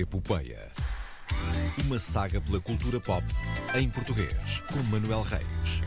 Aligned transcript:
Epopeia. 0.00 0.72
Uma 1.84 2.00
saga 2.00 2.40
pela 2.40 2.60
cultura 2.60 2.98
pop 2.98 3.24
em 3.74 3.88
português, 3.88 4.60
com 4.72 4.82
Manuel 4.90 5.22
Reis. 5.22 5.80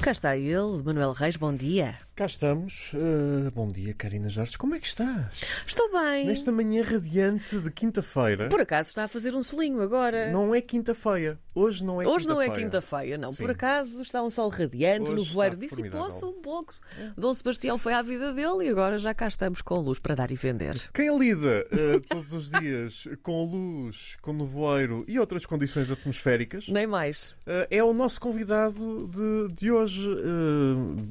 Cá 0.00 0.12
está 0.12 0.36
ele, 0.36 0.82
Manuel 0.82 1.12
Reis, 1.12 1.36
bom 1.36 1.54
dia. 1.54 1.94
Cá 2.16 2.26
estamos. 2.26 2.92
Uh, 2.94 3.50
bom 3.50 3.66
dia, 3.66 3.92
Karina 3.92 4.28
Jorge. 4.28 4.56
Como 4.56 4.72
é 4.76 4.78
que 4.78 4.86
estás? 4.86 5.40
Estou 5.66 5.90
bem. 5.90 6.26
Nesta 6.28 6.52
manhã 6.52 6.84
radiante 6.84 7.58
de 7.58 7.72
quinta-feira. 7.72 8.48
Por 8.48 8.60
acaso 8.60 8.90
está 8.90 9.02
a 9.02 9.08
fazer 9.08 9.34
um 9.34 9.42
solinho 9.42 9.80
agora. 9.80 10.30
Não 10.30 10.54
é 10.54 10.60
quinta-feira. 10.60 11.40
Hoje 11.52 11.84
não 11.84 12.00
é 12.00 12.06
Hoje 12.06 12.28
não 12.28 12.40
é 12.40 12.48
quinta-feira. 12.50 13.18
não. 13.18 13.32
Sim. 13.32 13.42
Por 13.42 13.50
acaso 13.50 14.00
está 14.00 14.22
um 14.22 14.30
sol 14.30 14.48
radiante, 14.48 15.10
Hoje 15.10 15.14
no 15.14 15.24
voeiro 15.24 15.56
dissipou-se 15.56 16.24
um 16.24 16.40
pouco. 16.40 16.74
Dom 17.16 17.34
Sebastião 17.34 17.76
foi 17.78 17.92
à 17.92 18.02
vida 18.02 18.32
dele 18.32 18.66
e 18.66 18.68
agora 18.68 18.96
já 18.96 19.12
cá 19.12 19.26
estamos 19.26 19.60
com 19.60 19.74
luz 19.80 19.98
para 19.98 20.14
dar 20.14 20.30
e 20.30 20.36
vender. 20.36 20.88
Quem 20.92 21.16
lida 21.18 21.66
uh, 21.72 22.00
todos 22.08 22.32
os 22.32 22.48
dias 22.48 23.08
com 23.24 23.44
luz, 23.44 24.16
com 24.22 24.32
nevoeiro 24.32 25.04
e 25.08 25.18
outras 25.18 25.44
condições 25.44 25.90
atmosféricas 25.90 26.68
Nem 26.68 26.86
mais. 26.86 27.30
uh, 27.44 27.66
é 27.68 27.82
o 27.82 27.92
nosso 27.92 28.20
convidado 28.20 29.08
de, 29.08 29.54
de 29.54 29.72
hoje. 29.72 30.08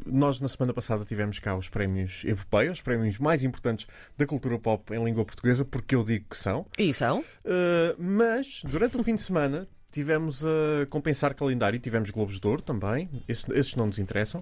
Nós, 0.06 0.40
na 0.40 0.48
semana 0.48 0.74
passada, 0.74 0.93
tivemos 1.06 1.40
cá 1.40 1.56
os 1.56 1.68
prémios 1.70 2.24
Epopeia, 2.26 2.72
os 2.72 2.82
prémios 2.82 3.18
mais 3.18 3.44
importantes 3.44 3.88
da 4.18 4.26
cultura 4.26 4.60
pop 4.60 4.94
em 4.94 5.04
língua 5.04 5.26
portuguesa, 5.26 5.66
porque 5.66 5.96
eu 5.96 6.04
digo 6.04 6.26
que 6.30 6.38
são. 6.38 6.66
E 6.78 6.94
são? 6.94 7.20
Uh, 7.20 7.96
mas, 7.98 8.62
durante 8.70 8.98
o 8.98 9.04
fim 9.04 9.16
de 9.16 9.22
semana, 9.22 9.68
tivemos 9.92 10.44
a 10.46 10.86
compensar 10.90 11.34
calendário. 11.34 11.80
Tivemos 11.80 12.10
Globos 12.10 12.40
de 12.40 12.48
Ouro 12.48 12.62
também. 12.62 13.10
Esse- 13.28 13.52
esses 13.54 13.76
não 13.76 13.88
nos 13.88 14.00
interessam. 14.00 14.42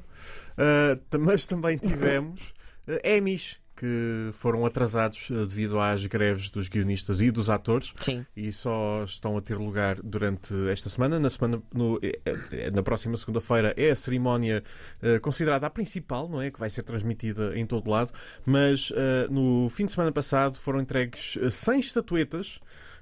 Uh, 0.57 1.17
mas 1.19 1.45
também 1.45 1.77
tivemos 1.77 2.53
uh, 2.87 2.99
Emmys, 3.07 3.57
que 3.81 4.29
foram 4.33 4.63
atrasados 4.63 5.27
uh, 5.31 5.45
devido 5.47 5.79
às 5.79 6.05
greves 6.05 6.51
dos 6.51 6.69
guionistas 6.69 7.19
e 7.19 7.31
dos 7.31 7.49
atores. 7.49 7.91
Sim. 7.97 8.23
E 8.37 8.51
só 8.51 9.03
estão 9.03 9.35
a 9.35 9.41
ter 9.41 9.57
lugar 9.57 9.99
durante 10.03 10.53
esta 10.69 10.87
semana. 10.87 11.19
Na, 11.19 11.31
semana, 11.31 11.59
no- 11.73 11.99
eh, 12.03 12.19
eh, 12.51 12.69
na 12.69 12.83
próxima 12.83 13.17
segunda-feira 13.17 13.73
é 13.75 13.89
a 13.89 13.95
cerimónia 13.95 14.63
eh, 15.01 15.17
considerada 15.17 15.65
a 15.65 15.69
principal, 15.71 16.29
não 16.29 16.39
é? 16.39 16.51
Que 16.51 16.59
vai 16.59 16.69
ser 16.69 16.83
transmitida 16.83 17.57
em 17.57 17.65
todo 17.65 17.89
lado. 17.89 18.11
Mas 18.45 18.93
eh, 18.95 19.27
no 19.31 19.67
fim 19.69 19.87
de 19.87 19.93
semana 19.93 20.11
passado 20.11 20.59
foram 20.59 20.79
entregues 20.79 21.37
eh, 21.41 21.49
100 21.49 21.79
estatuetas. 21.79 22.59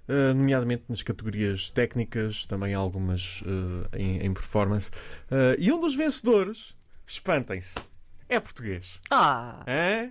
eh, 0.08 0.34
nomeadamente 0.34 0.84
nas 0.88 1.04
categorias 1.04 1.70
técnicas, 1.72 2.46
também 2.46 2.74
algumas 2.74 3.44
eh, 3.94 4.00
em, 4.00 4.26
em 4.26 4.34
performance. 4.34 4.90
Eh, 5.30 5.58
e 5.60 5.72
um 5.74 5.80
dos 5.80 5.94
vencedores, 5.94 6.74
espantem-se, 7.06 7.76
é 8.30 8.40
português. 8.40 9.00
Ah! 9.12 9.62
É 9.68 10.10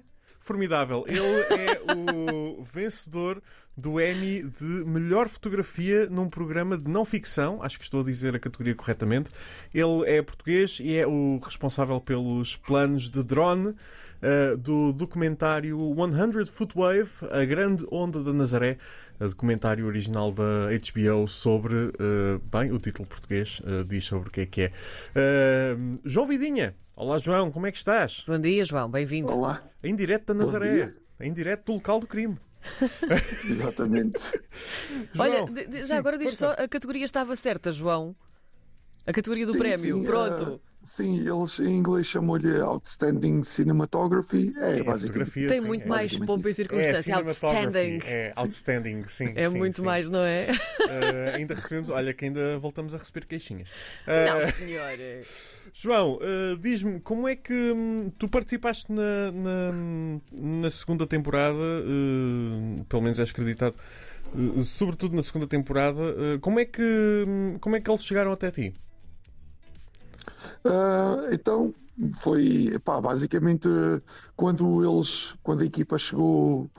formidável. 0.48 1.04
Ele 1.06 1.20
é 1.20 1.94
o 1.94 2.64
vencedor 2.64 3.42
do 3.76 4.00
Emmy 4.00 4.42
de 4.42 4.64
melhor 4.64 5.28
fotografia 5.28 6.08
num 6.08 6.28
programa 6.28 6.78
de 6.78 6.90
não 6.90 7.04
ficção. 7.04 7.62
Acho 7.62 7.78
que 7.78 7.84
estou 7.84 8.00
a 8.00 8.04
dizer 8.04 8.34
a 8.34 8.38
categoria 8.38 8.74
corretamente. 8.74 9.28
Ele 9.74 10.04
é 10.06 10.22
português 10.22 10.78
e 10.80 10.96
é 10.96 11.06
o 11.06 11.38
responsável 11.44 12.00
pelos 12.00 12.56
planos 12.56 13.10
de 13.10 13.22
drone 13.22 13.68
uh, 13.68 14.56
do 14.56 14.90
documentário 14.94 15.78
100 15.94 16.46
Foot 16.46 16.74
Wave, 16.74 17.10
a 17.30 17.44
grande 17.44 17.86
onda 17.92 18.22
da 18.22 18.32
Nazaré. 18.32 18.78
Documentário 19.18 19.84
original 19.84 20.30
da 20.30 20.68
HBO 20.70 21.26
sobre, 21.26 21.74
uh, 21.74 22.40
bem, 22.50 22.72
o 22.72 22.78
título 22.78 23.06
português 23.06 23.60
uh, 23.60 23.84
diz 23.84 24.04
sobre 24.04 24.28
o 24.28 24.32
que 24.32 24.40
é 24.40 24.46
que 24.46 24.62
é. 24.62 24.72
João 26.04 26.26
Vidinha. 26.26 26.74
Olá, 27.00 27.16
João, 27.18 27.48
como 27.52 27.64
é 27.64 27.70
que 27.70 27.76
estás? 27.76 28.24
Bom 28.26 28.40
dia, 28.40 28.64
João, 28.64 28.90
bem-vindo. 28.90 29.32
Olá, 29.32 29.62
Em 29.84 29.94
direto 29.94 30.26
da 30.26 30.34
Bom 30.34 30.40
Nazaré. 30.40 30.72
dia. 30.72 30.96
Em 31.20 31.32
direto 31.32 31.66
do 31.66 31.74
local 31.74 32.00
do 32.00 32.08
crime. 32.08 32.36
exatamente. 33.48 34.18
Olha, 35.16 35.36
João, 35.38 35.52
de- 35.52 35.80
já 35.82 35.86
sim, 35.86 35.92
agora 35.94 36.18
diz 36.18 36.36
força. 36.36 36.56
só, 36.56 36.62
a 36.64 36.66
categoria 36.66 37.04
estava 37.04 37.36
certa, 37.36 37.70
João. 37.70 38.16
A 39.06 39.12
categoria 39.12 39.46
do 39.46 39.52
Sim, 39.52 39.58
prémio, 39.60 39.94
sim, 40.00 40.04
pronto. 40.04 40.60
Sim, 40.88 41.18
eles 41.28 41.58
em 41.60 41.78
inglês 41.78 42.06
chamam-lhe 42.06 42.60
Outstanding 42.60 43.42
Cinematography. 43.42 44.52
É, 44.56 44.78
É, 44.78 44.82
basicamente. 44.82 45.30
Tem 45.48 45.60
sim, 45.60 45.66
muito 45.66 45.84
é. 45.84 45.86
mais 45.86 46.18
pompa 46.18 46.48
e 46.50 46.54
circunstância. 46.54 47.12
É, 47.12 47.16
Outstanding. 47.16 48.00
cinematography. 48.00 48.06
É 48.08 48.32
outstanding, 48.36 49.04
sim. 49.08 49.32
É 49.36 49.48
sim, 49.48 49.56
muito 49.56 49.76
sim. 49.80 49.84
mais, 49.86 50.08
não 50.08 50.20
é? 50.20 50.48
Ah, 50.80 51.34
ainda 51.36 51.54
recebemos, 51.54 51.90
olha 51.90 52.12
que 52.14 52.24
ainda 52.24 52.58
voltamos 52.58 52.94
a 52.94 52.98
receber 52.98 53.26
queixinhas. 53.26 53.68
Não, 54.06 54.38
Ah, 54.38 54.52
senhor. 54.52 54.98
João, 55.74 56.18
ah, 56.22 56.58
diz-me, 56.60 57.00
como 57.00 57.28
é 57.28 57.36
que 57.36 57.52
hum, 57.52 58.10
tu 58.18 58.26
participaste 58.28 58.90
na, 58.90 59.30
na, 59.32 59.70
na 60.62 60.70
segunda 60.70 61.06
temporada, 61.06 61.58
pelo 62.88 63.02
menos 63.02 63.18
és 63.20 63.30
acreditado, 63.30 63.74
sobretudo 64.64 65.14
na 65.16 65.22
segunda 65.22 65.46
temporada, 65.46 66.00
como, 66.40 66.58
é 66.60 66.64
que, 66.64 66.82
hum, 67.26 67.58
como 67.60 67.76
é 67.76 67.80
que 67.80 67.90
eles 67.90 68.02
chegaram 68.04 68.32
até 68.32 68.50
ti? 68.50 68.74
Ah, 70.64 71.16
então, 71.32 71.74
foi, 72.16 72.78
pá, 72.84 73.00
basicamente, 73.00 73.68
quando 74.36 74.84
eles, 74.84 75.34
quando 75.42 75.62
a 75.62 75.64
equipa 75.66 75.98
chegou 75.98 76.70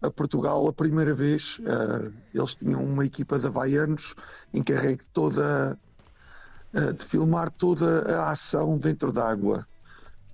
a 0.00 0.10
Portugal 0.10 0.66
a 0.68 0.72
primeira 0.72 1.14
vez, 1.14 1.58
ah, 1.66 2.12
eles 2.34 2.54
tinham 2.56 2.84
uma 2.84 3.04
equipa 3.04 3.38
de 3.38 3.46
havaianos 3.46 4.14
encarregue 4.52 5.04
toda, 5.12 5.78
ah, 6.74 6.92
de 6.92 7.04
filmar 7.04 7.50
toda 7.52 8.02
a 8.20 8.30
ação 8.30 8.78
dentro 8.78 9.12
da 9.12 9.28
água. 9.28 9.66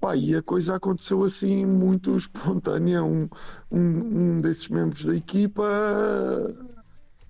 Pá, 0.01 0.17
e 0.17 0.37
a 0.37 0.43
coisa 0.43 0.77
aconteceu 0.77 1.25
assim 1.25 1.65
muito 1.67 2.17
espontânea. 2.19 3.03
Um, 3.05 3.29
um, 3.71 4.37
um 4.39 4.41
desses 4.41 4.69
membros 4.69 5.05
da 5.07 5.17
equipa 5.17 5.65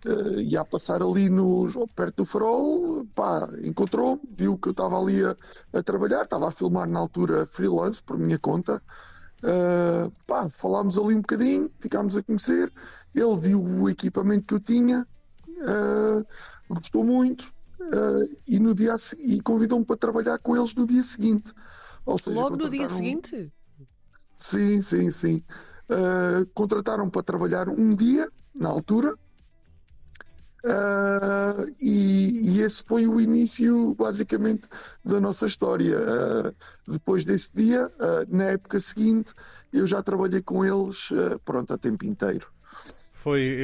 eh, 0.04 0.42
ia 0.42 0.60
a 0.60 0.64
passar 0.64 1.02
ali 1.02 1.28
perto 1.94 2.16
do 2.16 2.24
farol, 2.24 3.06
pá, 3.14 3.48
encontrou-me, 3.62 4.20
viu 4.30 4.58
que 4.58 4.68
eu 4.68 4.72
estava 4.72 5.00
ali 5.00 5.24
a, 5.24 5.36
a 5.72 5.82
trabalhar, 5.82 6.22
estava 6.22 6.48
a 6.48 6.50
filmar 6.50 6.88
na 6.88 6.98
altura 6.98 7.46
freelance 7.46 8.02
por 8.02 8.18
minha 8.18 8.38
conta. 8.38 8.82
Eh, 9.42 10.10
pá, 10.26 10.48
falámos 10.48 10.96
ali 10.98 11.14
um 11.14 11.20
bocadinho, 11.20 11.70
ficámos 11.78 12.16
a 12.16 12.22
conhecer. 12.22 12.72
Ele 13.14 13.38
viu 13.38 13.62
o 13.62 13.88
equipamento 13.88 14.46
que 14.46 14.54
eu 14.54 14.60
tinha, 14.60 15.06
eh, 15.48 16.24
gostou 16.68 17.04
muito 17.04 17.52
eh, 17.80 18.36
e, 18.48 18.58
no 18.58 18.74
dia 18.74 18.94
e 19.18 19.40
convidou-me 19.40 19.84
para 19.84 19.96
trabalhar 19.96 20.38
com 20.38 20.56
eles 20.56 20.74
no 20.74 20.86
dia 20.86 21.02
seguinte. 21.02 21.52
Ou 22.06 22.18
seja, 22.18 22.38
Logo 22.38 22.56
no 22.56 22.70
dia 22.70 22.88
seguinte? 22.88 23.52
Sim, 24.36 24.80
sim, 24.82 25.10
sim. 25.10 25.42
Uh, 25.88 26.46
contrataram 26.54 27.08
para 27.10 27.22
trabalhar 27.22 27.68
um 27.68 27.94
dia, 27.94 28.28
na 28.54 28.68
altura, 28.68 29.14
Uh, 30.64 31.70
e, 31.78 32.56
e 32.56 32.60
esse 32.62 32.82
foi 32.82 33.06
o 33.06 33.20
início, 33.20 33.94
basicamente, 33.94 34.66
da 35.04 35.20
nossa 35.20 35.44
história. 35.44 35.98
Uh, 35.98 36.54
depois 36.90 37.24
desse 37.26 37.50
dia, 37.54 37.86
uh, 37.86 38.34
na 38.34 38.44
época 38.44 38.80
seguinte, 38.80 39.34
eu 39.70 39.86
já 39.86 40.02
trabalhei 40.02 40.40
com 40.40 40.64
eles, 40.64 41.10
uh, 41.10 41.38
pronto, 41.44 41.70
a 41.74 41.76
tempo 41.76 42.06
inteiro. 42.06 42.48
Foi, 43.12 43.56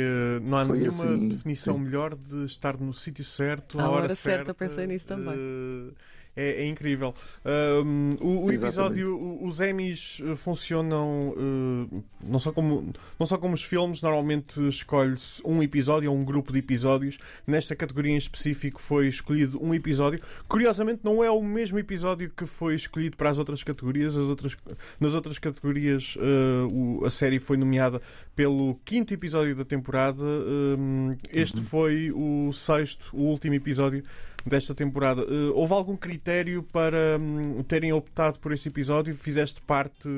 não 0.42 0.56
há 0.56 0.64
Foi 0.64 0.78
nenhuma 0.78 1.04
assim, 1.04 1.28
definição 1.28 1.74
sim. 1.74 1.80
melhor 1.82 2.14
de 2.14 2.46
estar 2.46 2.78
no 2.78 2.94
sítio 2.94 3.22
certo, 3.22 3.78
à 3.78 3.90
hora, 3.90 4.04
hora 4.04 4.14
certa, 4.14 4.54
pensei 4.54 4.86
nisso 4.86 5.06
também. 5.06 5.94
É, 6.36 6.62
é 6.62 6.66
incrível. 6.68 7.14
Um, 7.44 8.12
o, 8.20 8.44
o 8.46 8.52
episódio, 8.52 9.38
os 9.44 9.60
Emmys 9.60 10.20
eh, 10.24 10.36
funcionam 10.36 11.34
eh, 11.36 12.00
não, 12.24 12.38
só 12.38 12.52
como, 12.52 12.92
não 13.18 13.26
só 13.26 13.36
como 13.36 13.54
os 13.54 13.62
filmes, 13.64 14.00
normalmente 14.02 14.60
escolhe-se 14.68 15.42
um 15.44 15.62
episódio 15.62 16.10
ou 16.10 16.16
um 16.16 16.24
grupo 16.24 16.52
de 16.52 16.58
episódios. 16.58 17.18
Nesta 17.46 17.74
categoria 17.74 18.12
em 18.12 18.16
específico 18.16 18.80
foi 18.80 19.08
escolhido 19.08 19.62
um 19.62 19.74
episódio. 19.74 20.20
Curiosamente, 20.48 21.00
não 21.04 21.22
é 21.22 21.30
o 21.30 21.42
mesmo 21.42 21.78
episódio 21.78 22.30
que 22.36 22.46
foi 22.46 22.74
escolhido 22.74 23.16
para 23.16 23.30
as 23.30 23.38
outras 23.38 23.62
categorias. 23.62 24.16
As 24.16 24.28
outras, 24.28 24.56
nas 24.98 25.14
outras 25.14 25.38
categorias, 25.38 26.16
eh, 26.18 26.68
o- 26.72 27.04
a 27.04 27.10
série 27.10 27.38
foi 27.38 27.56
nomeada 27.56 28.00
pelo 28.36 28.78
quinto 28.84 29.12
episódio 29.12 29.54
da 29.54 29.64
temporada. 29.64 30.22
Um, 30.22 31.16
este 31.32 31.60
foi 31.60 32.10
o 32.14 32.52
sexto, 32.52 33.10
o 33.12 33.22
último 33.24 33.54
episódio 33.54 34.02
desta 34.46 34.74
temporada. 34.74 35.22
Eh, 35.22 35.52
houve 35.54 35.72
algum 35.72 35.96
critério 35.96 36.62
para 36.62 37.18
hum, 37.18 37.62
terem 37.62 37.92
optado 37.92 38.38
por 38.38 38.52
este 38.52 38.68
episódio? 38.68 39.14
Fizeste 39.14 39.60
parte 39.62 40.08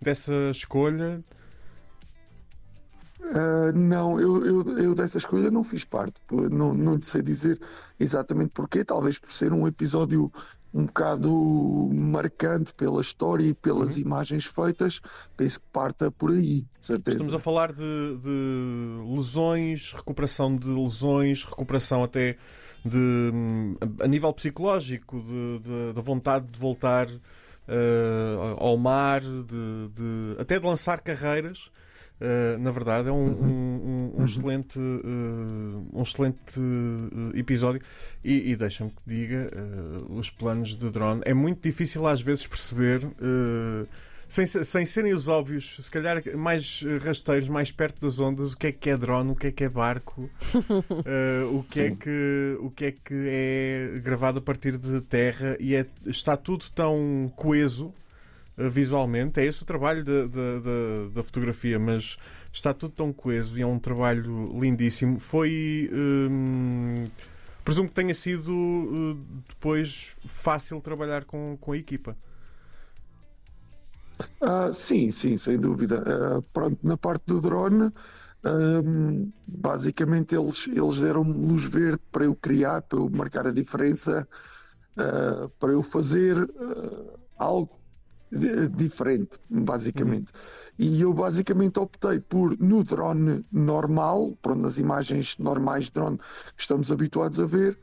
dessa 0.00 0.32
escolha? 0.50 1.22
Uh, 3.20 3.72
não, 3.72 4.20
eu, 4.20 4.44
eu, 4.44 4.78
eu 4.78 4.94
dessa 4.96 5.16
escolha 5.16 5.48
não 5.48 5.62
fiz 5.62 5.84
parte, 5.84 6.20
não, 6.30 6.74
não 6.74 7.00
sei 7.00 7.22
dizer 7.22 7.58
exatamente 7.98 8.50
porquê, 8.50 8.84
talvez 8.84 9.16
por 9.16 9.32
ser 9.32 9.52
um 9.52 9.66
episódio 9.66 10.30
um 10.74 10.86
bocado 10.86 11.30
marcante 11.92 12.72
pela 12.74 13.00
história 13.00 13.44
e 13.44 13.54
pelas 13.54 13.98
imagens 13.98 14.46
feitas, 14.46 15.00
penso 15.36 15.60
que 15.60 15.66
parta 15.72 16.10
por 16.10 16.30
aí, 16.30 16.62
de 16.62 16.66
certeza. 16.80 17.18
Estamos 17.18 17.34
a 17.34 17.38
falar 17.38 17.72
de, 17.72 17.82
de 18.22 19.14
lesões, 19.14 19.92
recuperação 19.92 20.56
de 20.56 20.66
lesões, 20.66 21.44
recuperação 21.44 22.02
até 22.02 22.38
de 22.84 23.30
a 24.02 24.06
nível 24.08 24.32
psicológico, 24.32 25.20
de- 25.20 25.58
de- 25.60 25.92
da 25.94 26.00
vontade 26.00 26.46
de 26.50 26.58
voltar 26.58 27.08
eh, 27.68 28.36
ao 28.58 28.76
mar, 28.76 29.20
de, 29.22 30.36
até 30.38 30.58
de 30.58 30.66
lançar 30.66 31.00
carreiras. 31.00 31.70
Uh, 32.20 32.56
na 32.60 32.70
verdade, 32.70 33.08
é 33.08 33.12
um, 33.12 33.24
um, 33.24 34.12
um 34.16 34.24
excelente, 34.24 34.78
uh, 34.78 35.88
um 35.92 36.02
excelente 36.02 36.38
uh, 36.56 37.36
episódio. 37.36 37.82
E, 38.22 38.52
e 38.52 38.54
deixa-me 38.56 38.90
que 38.90 39.02
diga: 39.04 39.50
os 40.08 40.30
planos 40.30 40.76
de 40.76 40.88
drone. 40.88 41.20
É 41.24 41.34
muito 41.34 41.60
difícil 41.62 42.06
às 42.06 42.20
vezes 42.22 42.46
perceber 42.46 43.00
sem, 44.32 44.46
sem 44.46 44.86
serem 44.86 45.12
os 45.12 45.28
óbvios, 45.28 45.76
se 45.78 45.90
calhar 45.90 46.22
mais 46.34 46.82
rasteiros, 47.04 47.50
mais 47.50 47.70
perto 47.70 48.00
das 48.00 48.18
ondas, 48.18 48.54
o 48.54 48.56
que 48.56 48.68
é 48.68 48.72
que 48.72 48.88
é 48.88 48.96
drone, 48.96 49.30
o 49.30 49.36
que 49.36 49.48
é 49.48 49.52
que 49.52 49.64
é 49.64 49.68
barco, 49.68 50.22
uh, 50.22 51.52
o, 51.54 51.62
que 51.62 51.80
é 51.82 51.90
que, 51.90 52.56
o 52.58 52.70
que 52.70 52.84
é 52.86 52.92
que 52.92 53.14
é 53.14 54.00
gravado 54.02 54.38
a 54.38 54.40
partir 54.40 54.78
de 54.78 55.02
terra 55.02 55.54
e 55.60 55.74
é, 55.74 55.86
está 56.06 56.34
tudo 56.34 56.64
tão 56.74 57.30
coeso 57.36 57.92
uh, 58.56 58.70
visualmente. 58.70 59.38
É 59.38 59.44
esse 59.44 59.64
o 59.64 59.66
trabalho 59.66 60.02
da, 60.02 60.22
da, 60.26 60.58
da, 60.60 61.08
da, 61.14 61.22
fotografia, 61.22 61.78
mas 61.78 62.16
está 62.50 62.72
tudo 62.72 62.94
tão 62.94 63.12
coeso 63.12 63.58
e 63.58 63.60
é 63.60 63.66
um 63.66 63.78
trabalho 63.78 64.58
lindíssimo. 64.58 65.20
Foi. 65.20 65.90
Um, 65.92 67.04
presumo 67.62 67.86
que 67.86 67.94
tenha 67.94 68.14
sido 68.14 68.50
uh, 68.50 69.14
depois 69.46 70.16
fácil 70.26 70.80
trabalhar 70.80 71.26
com, 71.26 71.58
com 71.60 71.72
a 71.72 71.76
equipa. 71.76 72.16
Uh, 74.40 74.72
sim, 74.72 75.10
sim, 75.10 75.38
sem 75.38 75.58
dúvida. 75.58 76.02
Uh, 76.02 76.42
pronto, 76.52 76.78
na 76.82 76.96
parte 76.96 77.24
do 77.26 77.40
drone, 77.40 77.86
uh, 77.86 79.32
basicamente 79.46 80.34
eles, 80.34 80.66
eles 80.68 80.98
deram-me 80.98 81.32
luz 81.32 81.64
verde 81.64 82.00
para 82.10 82.24
eu 82.24 82.34
criar, 82.34 82.82
para 82.82 82.98
eu 82.98 83.08
marcar 83.10 83.46
a 83.46 83.52
diferença, 83.52 84.26
para 85.58 85.72
eu 85.72 85.82
fazer 85.82 86.36
algo 87.38 87.80
diferente, 88.76 89.38
basicamente. 89.48 90.30
Uhum. 90.78 90.86
E 90.86 91.00
eu 91.00 91.14
basicamente 91.14 91.78
optei 91.78 92.20
por, 92.20 92.58
no 92.58 92.84
drone 92.84 93.44
normal, 93.50 94.36
pronto, 94.42 94.60
nas 94.60 94.76
imagens 94.76 95.38
normais 95.38 95.86
de 95.86 95.92
drone 95.92 96.18
que 96.18 96.60
estamos 96.60 96.92
habituados 96.92 97.40
a 97.40 97.46
ver, 97.46 97.78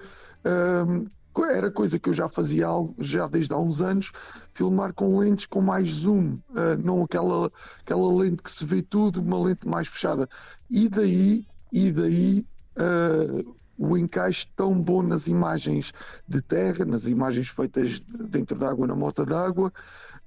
era 1.52 1.72
coisa 1.72 2.00
que 2.00 2.10
eu 2.10 2.14
já 2.14 2.28
fazia 2.28 2.68
já 3.00 3.28
desde 3.28 3.54
há 3.54 3.58
uns 3.58 3.81
anos, 3.81 4.12
filmar 4.52 4.94
com 4.94 5.18
lentes 5.18 5.46
com 5.46 5.62
mais 5.62 5.90
zoom, 5.90 6.40
uh, 6.50 6.78
não 6.84 7.04
aquela, 7.04 7.52
aquela 7.81 8.14
lente 8.14 8.44
que 8.44 8.52
se 8.52 8.66
vê 8.66 8.81
tudo, 8.81 9.22
uma 9.22 9.42
lente 9.42 9.68
mais 9.68 9.88
fechada. 9.88 10.28
E 10.70 10.90
daí, 10.90 11.46
e 11.72 11.92
daí 11.92 12.46
uh, 12.78 13.56
o 13.78 13.98
encaixe 13.98 14.48
tão 14.56 14.81
bom 14.81 15.02
nas 15.02 15.28
imagens 15.28 15.94
de 16.28 16.42
terra, 16.42 16.84
nas 16.84 17.06
imagens 17.06 17.48
feitas 17.48 18.04
dentro 18.04 18.60
d'água, 18.60 18.86
na 18.86 18.96
mota 18.96 19.26
d'água, 19.26 19.72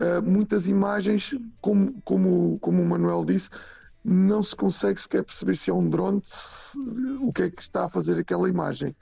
uh, 0.00 0.22
muitas 0.22 0.66
imagens, 0.66 1.34
como, 1.60 2.00
como, 2.02 2.58
como 2.60 2.82
o 2.82 2.88
Manuel 2.88 3.24
disse, 3.24 3.50
não 4.04 4.42
se 4.42 4.56
consegue 4.56 5.00
sequer 5.00 5.22
perceber 5.22 5.56
se 5.56 5.70
é 5.70 5.74
um 5.74 5.88
drone, 5.88 6.20
se, 6.24 6.78
o 7.20 7.32
que 7.32 7.42
é 7.42 7.50
que 7.50 7.60
está 7.60 7.84
a 7.84 7.88
fazer 7.88 8.18
aquela 8.18 8.48
imagem. 8.48 8.96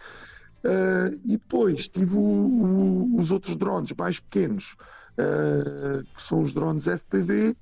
Uh, 0.63 1.15
e 1.25 1.39
depois 1.39 1.89
tive 1.89 2.17
o, 2.17 2.21
o, 2.21 3.17
os 3.19 3.31
outros 3.31 3.57
drones 3.57 3.93
mais 3.97 4.21
pequenos, 4.21 4.77
uh, 5.19 6.05
que 6.15 6.23
são 6.23 6.43
os 6.43 6.53
drones 6.53 6.87
FPV, 6.87 7.51
uh, 7.51 7.57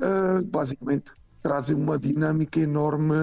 ah, 0.00 0.42
basicamente 0.44 1.10
trazem 1.42 1.74
uma 1.76 1.98
dinâmica 1.98 2.60
enorme 2.60 3.14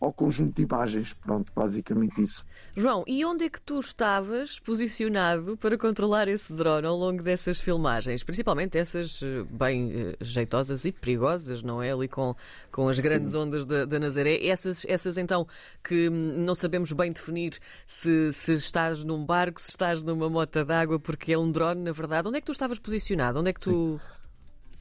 ao 0.00 0.12
conjunto 0.12 0.54
de 0.56 0.62
imagens. 0.62 1.12
Pronto, 1.14 1.52
basicamente 1.54 2.22
isso. 2.22 2.46
João, 2.76 3.04
e 3.06 3.24
onde 3.24 3.44
é 3.44 3.48
que 3.48 3.60
tu 3.60 3.80
estavas 3.80 4.60
posicionado 4.60 5.56
para 5.56 5.78
controlar 5.78 6.28
esse 6.28 6.52
drone 6.52 6.86
ao 6.86 6.96
longo 6.96 7.22
dessas 7.22 7.60
filmagens? 7.60 8.22
Principalmente 8.22 8.76
essas 8.76 9.20
eh, 9.22 9.44
bem 9.50 9.92
eh, 9.92 10.16
jeitosas 10.20 10.84
e 10.84 10.92
perigosas, 10.92 11.62
não 11.62 11.82
é? 11.82 11.92
Ali 11.92 12.06
com, 12.06 12.34
com 12.70 12.88
as 12.88 12.98
grandes 12.98 13.32
Sim. 13.32 13.38
ondas 13.38 13.64
da, 13.64 13.84
da, 13.84 13.98
Nazaré. 13.98 14.46
Essas, 14.46 14.84
essas 14.86 15.16
então 15.16 15.46
que 15.82 16.10
não 16.10 16.54
sabemos 16.54 16.92
bem 16.92 17.10
definir 17.10 17.58
se, 17.86 18.32
se 18.32 18.52
estás 18.52 19.02
num 19.02 19.24
barco, 19.24 19.60
se 19.60 19.70
estás 19.70 20.02
numa 20.02 20.28
mota 20.28 20.64
d'água, 20.64 20.98
porque 21.00 21.32
é 21.32 21.38
um 21.38 21.50
drone, 21.50 21.82
na 21.82 21.92
verdade. 21.92 22.28
Onde 22.28 22.38
é 22.38 22.40
que 22.40 22.46
tu 22.46 22.52
estavas 22.52 22.78
posicionado? 22.78 23.40
Onde 23.40 23.50
é 23.50 23.52
que 23.52 23.60
tu 23.60 23.98
Sim. 23.98 24.00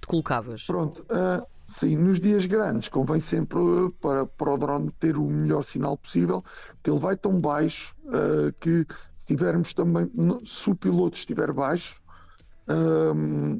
te 0.01 0.07
colocavas? 0.07 0.65
Pronto. 0.65 1.05
Uh 1.09 1.54
Sim, 1.67 1.97
nos 1.97 2.19
dias 2.19 2.45
grandes 2.45 2.89
convém 2.89 3.19
sempre 3.19 3.59
para, 3.99 4.25
para 4.25 4.53
o 4.53 4.57
drone 4.57 4.91
ter 4.99 5.17
o 5.17 5.27
melhor 5.27 5.63
sinal 5.63 5.97
possível, 5.97 6.43
porque 6.75 6.89
ele 6.89 6.99
vai 6.99 7.15
tão 7.15 7.41
baixo 7.41 7.95
uh, 8.05 8.53
que 8.59 8.85
se 9.17 9.27
tivermos 9.27 9.73
também, 9.73 10.09
se 10.45 10.69
o 10.69 10.75
piloto 10.75 11.17
estiver 11.17 11.51
baixo, 11.51 11.99
uh, 12.69 13.59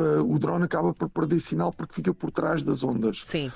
uh, 0.00 0.34
o 0.34 0.38
drone 0.38 0.64
acaba 0.64 0.92
por 0.92 1.08
perder 1.08 1.40
sinal 1.40 1.72
porque 1.72 1.94
fica 1.94 2.12
por 2.12 2.32
trás 2.32 2.62
das 2.62 2.82
ondas. 2.82 3.22
Sim. 3.24 3.52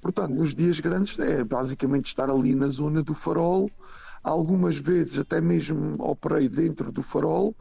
Portanto, 0.00 0.34
nos 0.34 0.54
dias 0.54 0.80
grandes 0.80 1.18
é 1.18 1.44
basicamente 1.44 2.06
estar 2.06 2.30
ali 2.30 2.54
na 2.54 2.68
zona 2.68 3.02
do 3.02 3.12
farol, 3.12 3.70
algumas 4.24 4.76
vezes 4.76 5.18
até 5.18 5.40
mesmo 5.40 5.96
operei 5.98 6.48
dentro 6.48 6.90
do 6.90 7.02
farol 7.02 7.54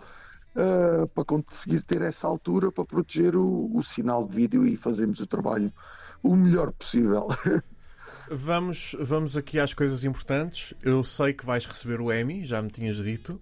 uh, 0.55 1.07
para 1.07 1.25
conseguir 1.25 1.83
ter 1.83 2.01
essa 2.01 2.27
altura 2.27 2.71
para 2.71 2.85
proteger 2.85 3.35
o, 3.35 3.75
o 3.75 3.83
sinal 3.83 4.25
de 4.25 4.35
vídeo 4.35 4.65
e 4.65 4.75
fazermos 4.75 5.19
o 5.19 5.27
trabalho 5.27 5.71
o 6.21 6.35
melhor 6.35 6.71
possível. 6.71 7.27
Vamos, 8.31 8.95
vamos 8.99 9.35
aqui 9.35 9.59
às 9.59 9.73
coisas 9.73 10.03
importantes. 10.03 10.75
Eu 10.83 11.03
sei 11.03 11.33
que 11.33 11.43
vais 11.43 11.65
receber 11.65 11.99
o 11.99 12.13
Emmy, 12.13 12.45
já 12.45 12.61
me 12.61 12.69
tinhas 12.69 12.97
dito. 12.97 13.41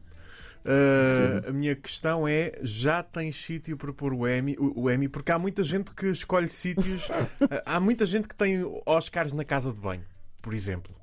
Uh, 0.63 1.49
a 1.49 1.51
minha 1.51 1.75
questão 1.75 2.27
é: 2.27 2.57
já 2.61 3.03
tens 3.03 3.35
sítio 3.35 3.75
para 3.77 3.91
pôr 3.91 4.13
o 4.13 4.27
Emmy, 4.27 4.55
o, 4.57 4.83
o 4.83 4.91
Emmy? 4.91 5.09
Porque 5.09 5.31
há 5.31 5.37
muita 5.37 5.61
gente 5.61 5.93
que 5.93 6.07
escolhe 6.07 6.47
sítios. 6.47 7.07
há 7.65 7.79
muita 7.81 8.05
gente 8.05 8.29
que 8.29 8.35
tem 8.35 8.63
Oscars 8.85 9.33
na 9.33 9.43
casa 9.43 9.73
de 9.73 9.77
banho, 9.77 10.03
por 10.41 10.53
exemplo. 10.53 10.96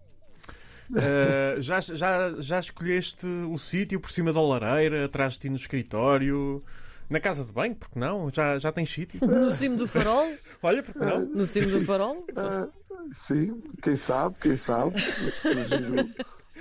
Uh, 0.91 1.61
já, 1.61 1.81
já, 1.81 2.35
já 2.39 2.61
escolheste 2.61 3.27
o 3.27 3.59
sítio 3.59 3.99
por 4.01 4.11
cima 4.11 4.33
da 4.33 4.41
lareira, 4.41 5.07
atrás 5.07 5.35
de 5.35 5.41
ti 5.41 5.51
no 5.51 5.57
escritório? 5.57 6.63
Na 7.09 7.21
casa 7.21 7.45
de 7.45 7.53
banho, 7.53 7.75
porque 7.75 7.99
não? 7.99 8.31
Já, 8.31 8.59
já 8.59 8.73
tens 8.73 8.91
sítio? 8.91 9.21
No 9.27 9.51
cimo 9.51 9.77
do 9.77 9.87
farol? 9.87 10.27
Olha, 10.63 10.83
porque 10.83 10.99
não? 10.99 11.21
No 11.21 11.47
cimo 11.47 11.71
do 11.71 11.81
farol? 11.85 12.27
Uh, 12.31 12.71
sim, 13.13 13.63
quem 13.83 13.97
sabe, 13.97 14.37
quem 14.41 14.57
sabe. 14.57 14.95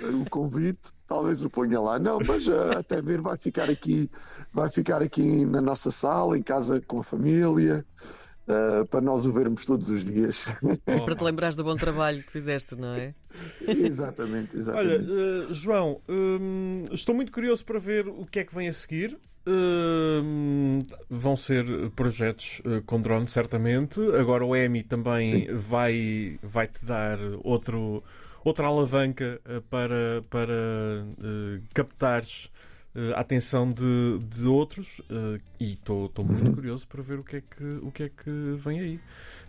o, 0.02 0.22
o 0.22 0.30
convite, 0.30 0.80
talvez 1.08 1.42
o 1.42 1.50
ponha 1.50 1.80
lá. 1.80 1.98
Não, 1.98 2.18
mas 2.20 2.46
uh, 2.46 2.78
até 2.78 3.00
ver 3.00 3.20
vai 3.20 3.36
ficar 3.36 3.70
aqui, 3.70 4.10
vai 4.52 4.70
ficar 4.70 5.02
aqui 5.02 5.44
na 5.46 5.60
nossa 5.60 5.90
sala, 5.90 6.36
em 6.36 6.42
casa 6.42 6.80
com 6.80 7.00
a 7.00 7.04
família 7.04 7.84
uh, 8.48 8.86
para 8.86 9.00
nós 9.00 9.26
o 9.26 9.32
vermos 9.32 9.64
todos 9.64 9.88
os 9.90 10.04
dias. 10.04 10.46
Oh. 10.86 11.04
para 11.04 11.14
te 11.14 11.24
lembrares 11.24 11.56
do 11.56 11.64
bom 11.64 11.76
trabalho 11.76 12.22
que 12.22 12.30
fizeste, 12.30 12.76
não 12.76 12.94
é? 12.94 13.14
Exatamente, 13.66 14.56
exatamente. 14.56 15.10
Olha, 15.10 15.48
uh, 15.48 15.54
João, 15.54 16.00
um, 16.08 16.86
estou 16.92 17.14
muito 17.14 17.32
curioso 17.32 17.64
para 17.64 17.78
ver 17.78 18.06
o 18.08 18.26
que 18.26 18.40
é 18.40 18.44
que 18.44 18.54
vem 18.54 18.68
a 18.68 18.72
seguir. 18.72 19.18
Uh, 19.46 20.82
vão 21.10 21.36
ser 21.36 21.66
projetos 21.90 22.60
uh, 22.60 22.82
com 22.86 23.00
drone, 23.00 23.26
certamente. 23.26 24.00
Agora 24.18 24.44
o 24.44 24.56
EMI 24.56 24.82
também 24.82 25.46
vai, 25.54 26.38
vai 26.42 26.66
te 26.66 26.84
dar 26.84 27.18
outro, 27.42 28.02
outra 28.42 28.66
alavanca 28.66 29.38
uh, 29.44 29.60
para, 29.62 30.24
para 30.30 31.06
captares 31.74 32.50
uh, 32.94 33.14
a 33.14 33.20
atenção 33.20 33.70
de, 33.70 34.18
de 34.28 34.46
outros 34.46 35.00
uh, 35.00 35.40
e 35.58 35.72
estou 35.72 36.10
muito 36.18 36.46
uhum. 36.46 36.54
curioso 36.54 36.86
para 36.86 37.02
ver 37.02 37.18
o 37.18 37.24
que 37.24 37.36
é 37.36 37.40
que, 37.40 37.64
o 37.82 37.90
que, 37.90 38.02
é 38.04 38.08
que 38.08 38.30
vem 38.56 38.80
aí. 38.80 39.00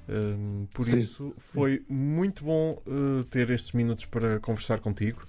Uh, 0.08 0.68
por 0.74 0.86
Sim. 0.86 1.00
isso, 1.00 1.34
foi 1.38 1.78
Sim. 1.78 1.86
muito 1.90 2.44
bom 2.44 2.82
ter 3.30 3.50
estes 3.50 3.72
minutos 3.72 4.06
para 4.06 4.40
conversar 4.40 4.80
contigo. 4.80 5.25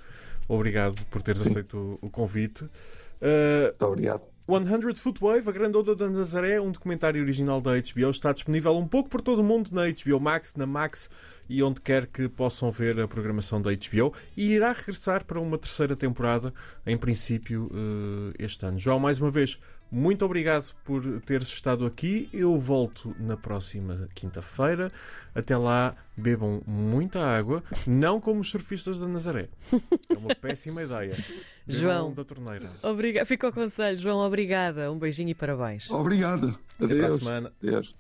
Obrigado 0.49 1.05
por 1.07 1.23
teres 1.23 1.43
Sim. 1.43 1.51
aceito 1.51 1.99
o, 2.01 2.07
o 2.07 2.11
convite. 2.11 2.63
muito 2.63 3.85
obrigado. 3.85 4.23
100 4.49 4.95
Footwave, 4.97 5.49
a 5.49 5.53
grande 5.53 5.77
onda 5.77 5.97
da 5.97 6.09
Nazaré, 6.09 6.61
um 6.61 6.71
documentário 6.71 7.21
original 7.21 7.61
da 7.61 7.73
HBO, 7.73 8.11
está 8.11 8.33
disponível 8.33 8.77
um 8.77 8.87
pouco 8.87 9.09
por 9.09 9.21
todo 9.21 9.41
o 9.41 9.45
mundo 9.45 9.71
na 9.73 9.83
HBO 9.87 10.21
Max, 10.21 10.55
na 10.55 10.67
Max 10.67 11.11
e 11.49 11.63
onde 11.63 11.81
quer 11.81 12.07
que 12.07 12.29
possam 12.29 12.71
ver 12.71 12.99
a 13.01 13.09
programação 13.09 13.61
da 13.61 13.71
HBO 13.71 14.13
e 14.37 14.53
irá 14.53 14.73
regressar 14.73 15.25
para 15.25 15.41
uma 15.41 15.59
terceira 15.59 15.97
temporada, 15.97 16.53
em 16.87 16.97
princípio, 16.97 17.71
eh, 17.73 18.45
este 18.45 18.65
ano. 18.67 18.79
João, 18.79 18.99
mais 18.99 19.21
uma 19.21 19.31
vez, 19.31 19.59
muito 19.91 20.25
obrigado 20.25 20.75
por 20.85 21.03
teres 21.23 21.49
estado 21.49 21.87
aqui. 21.87 22.29
Eu 22.33 22.59
volto 22.59 23.15
na 23.21 23.37
próxima 23.37 24.09
quinta-feira. 24.15 24.91
Até 25.35 25.57
lá, 25.57 25.95
bebam 26.17 26.63
muita 26.67 27.21
água, 27.21 27.63
não 27.87 28.21
como 28.21 28.41
os 28.41 28.51
surfistas 28.51 28.99
da 28.99 29.07
Nazaré. 29.07 29.49
É 30.09 30.17
uma 30.17 30.35
péssima 30.41 30.83
ideia. 30.83 31.17
João, 31.69 32.13
da 32.13 32.25
torneira. 32.25 32.69
Obriga... 32.83 33.25
Fica 33.27 33.49
o 33.49 33.53
conselho. 33.53 33.97
João, 33.97 34.19
obrigada. 34.19 34.91
Um 34.91 34.99
beijinho 34.99 35.31
e 35.31 35.35
parabéns. 35.35 35.91
Obrigado. 35.91 36.59
Adeus. 36.81 36.91
Até 36.91 36.99
para 36.99 37.15
a 37.15 37.19
semana. 37.19 37.53
Adeus. 37.63 37.95